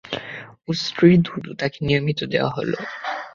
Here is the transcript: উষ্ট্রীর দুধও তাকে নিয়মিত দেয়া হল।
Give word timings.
উষ্ট্রীর 0.67 1.17
দুধও 1.25 1.53
তাকে 1.61 1.77
নিয়মিত 1.87 2.19
দেয়া 2.31 2.49
হল। 2.49 2.71